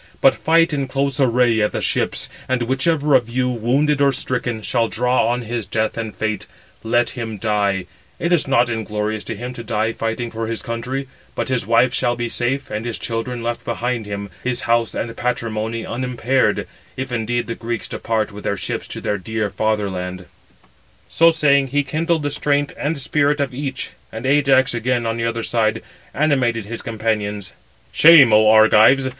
But 0.19 0.33
fight 0.33 0.73
in 0.73 0.87
close 0.87 1.19
array 1.19 1.61
at 1.61 1.73
the 1.73 1.79
ships, 1.79 2.27
and 2.49 2.63
whichever 2.63 3.13
of 3.13 3.29
you, 3.29 3.49
wounded 3.51 4.01
or 4.01 4.11
stricken, 4.11 4.63
shall 4.63 4.87
draw 4.87 5.27
on 5.27 5.43
his 5.43 5.67
death 5.67 5.95
and 5.95 6.15
fate, 6.15 6.47
let 6.81 7.11
him 7.11 7.37
die; 7.37 7.85
it 8.17 8.33
is 8.33 8.47
not 8.47 8.67
inglorious 8.71 9.23
to 9.25 9.35
him 9.35 9.53
to 9.53 9.63
die 9.63 9.91
fighting 9.93 10.31
for 10.31 10.47
his 10.47 10.63
country; 10.63 11.07
but 11.35 11.49
his 11.49 11.67
wife 11.67 11.93
shall 11.93 12.15
be 12.15 12.29
safe, 12.29 12.71
and 12.71 12.87
his 12.87 12.97
children 12.97 13.43
left 13.43 13.63
behind 13.63 14.07
him, 14.07 14.31
his 14.43 14.61
house 14.61 14.95
and 14.95 15.15
patrimony 15.15 15.85
unimpaired, 15.85 16.67
if 16.97 17.11
indeed 17.11 17.45
the 17.45 17.53
Greeks 17.53 17.87
depart 17.87 18.31
with 18.31 18.43
their 18.43 18.57
ships 18.57 18.87
to 18.87 19.01
their 19.01 19.19
dear 19.19 19.51
father 19.51 19.87
land." 19.87 20.25
So 21.09 21.29
saying, 21.29 21.67
he 21.67 21.83
kindled 21.83 22.23
the 22.23 22.31
strength 22.31 22.73
and 22.75 22.97
spirit 22.97 23.39
of 23.39 23.53
each: 23.53 23.91
and 24.11 24.25
Ajax 24.25 24.73
again, 24.73 25.05
on 25.05 25.17
the 25.17 25.25
other 25.25 25.43
side, 25.43 25.83
animated 26.11 26.65
his 26.65 26.81
companions: 26.81 27.51
"Shame, 27.93 28.33
oh 28.33 28.49
Argives! 28.49 29.07